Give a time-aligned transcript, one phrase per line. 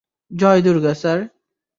[0.31, 1.19] Joy Durga, sir.